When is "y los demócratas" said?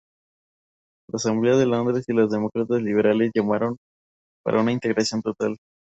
2.07-2.81